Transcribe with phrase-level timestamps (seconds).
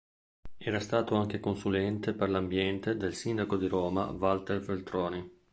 [0.57, 5.29] Era stato anche consulente per l'ambiente del sindaco di Roma Walter Veltroni.